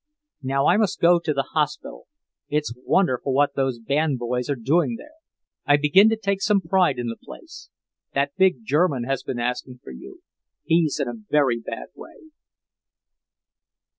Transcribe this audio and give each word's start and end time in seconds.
Now 0.41 0.65
I 0.65 0.77
must 0.77 0.99
go 0.99 1.19
to 1.19 1.31
the 1.31 1.49
hospital. 1.53 2.07
It's 2.49 2.73
wonderful 2.75 3.33
what 3.35 3.53
those 3.53 3.77
band 3.77 4.17
boys 4.17 4.49
are 4.49 4.55
doing 4.55 4.95
there. 4.97 5.13
I 5.67 5.77
begin 5.77 6.09
to 6.09 6.15
take 6.17 6.41
some 6.41 6.59
pride 6.59 6.97
in 6.97 7.05
the 7.05 7.17
place. 7.23 7.69
That 8.15 8.35
big 8.35 8.65
German 8.65 9.03
has 9.03 9.21
been 9.21 9.37
asking 9.37 9.81
for 9.83 9.91
you. 9.91 10.23
He's 10.63 10.99
in 10.99 11.07
a 11.07 11.13
very 11.29 11.59
bad 11.59 11.89
way." 11.93 12.15